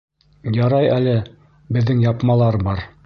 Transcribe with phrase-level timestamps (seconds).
[0.55, 1.13] Ярай әле
[1.77, 2.83] беҙҙең япмалар бар.